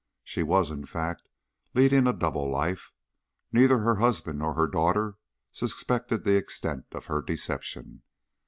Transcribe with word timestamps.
She 0.23 0.41
was, 0.41 0.71
in 0.71 0.83
fact, 0.87 1.27
leading 1.75 2.07
a 2.07 2.11
double 2.13 2.49
life, 2.49 2.91
and 3.53 3.61
neither 3.61 3.77
her 3.77 3.97
husband 3.97 4.39
nor 4.39 4.55
her 4.55 4.65
daughter 4.65 5.17
suspected 5.51 6.23
the 6.23 6.37
extent 6.37 6.85
of 6.93 7.05
her 7.05 7.21
deception. 7.21 8.01